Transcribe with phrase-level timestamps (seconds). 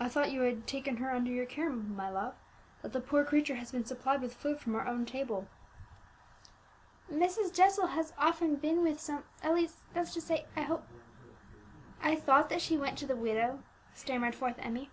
[0.00, 2.34] "I thought that you had taken her under your care, my love,
[2.80, 5.48] that the poor creature has been supplied with food from our own table."
[7.12, 7.52] "Mrs.
[7.52, 10.88] Jessel has often been with some at least that's to say I hoped
[12.02, 13.62] I thought that she went to the widow,"
[13.92, 14.90] stammered forth Emmie.